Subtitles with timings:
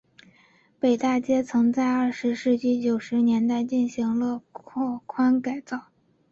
[0.79, 5.89] 北大街曾在二十世纪九十年代进行了拓宽改造。